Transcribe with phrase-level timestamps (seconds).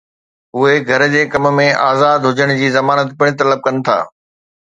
[0.57, 3.97] اهي گهر جي ڪم ۾ آزاد هجڻ جي ضمانت پڻ طلب ڪن ٿا